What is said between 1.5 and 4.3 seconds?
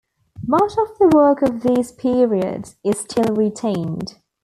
these periods is still retained.